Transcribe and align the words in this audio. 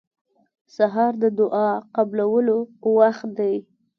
سهار 0.75 1.13
د 1.23 1.25
دعا 1.39 1.69
قبولو 1.95 2.57
وخت 2.97 3.27
دی. 3.37 3.55